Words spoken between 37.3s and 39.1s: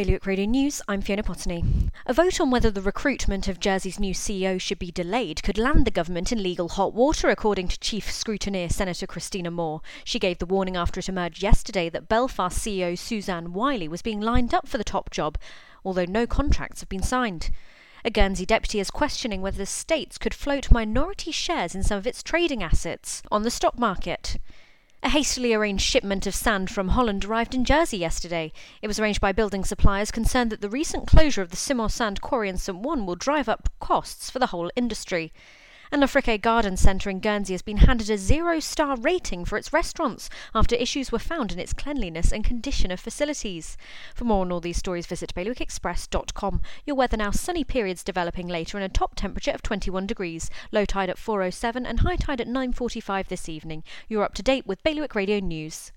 has been handed a zero star